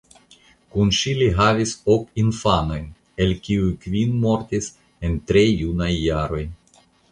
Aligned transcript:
Kun 0.75 0.93
ŝi 0.99 1.11
li 1.19 1.27
havis 1.39 1.73
ok 1.95 2.07
infanojn 2.21 2.87
el 3.27 3.35
kiuj 3.49 3.69
kvin 3.85 4.17
mortis 4.25 4.73
en 5.11 5.21
tre 5.31 5.47
junaj 5.53 5.93
jaroj. 6.01 6.45